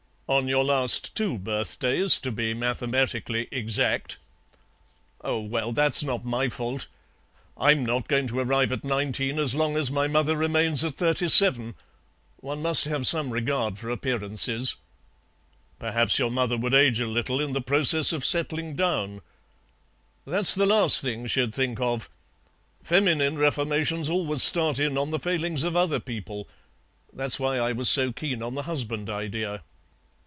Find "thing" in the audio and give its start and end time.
21.03-21.27